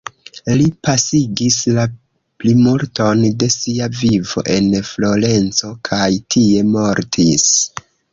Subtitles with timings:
[0.59, 1.83] Li pasigis la
[2.43, 7.47] plimulton de sia vivo en Florenco, kaj tie mortis.